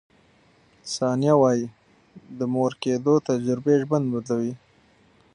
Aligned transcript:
ثانیه 0.95 1.33
وايي، 1.41 1.65
د 2.37 2.39
مور 2.53 2.71
کیدو 2.83 3.13
تجربې 3.29 3.75
ژوند 3.83 4.05
بدلوي. 4.13 4.53